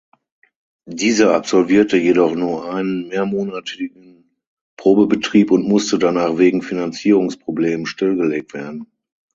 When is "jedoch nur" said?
1.95-2.73